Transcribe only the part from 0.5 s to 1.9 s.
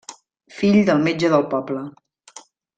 Fill del metge del poble.